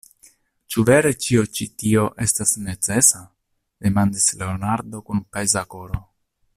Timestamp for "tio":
1.83-2.05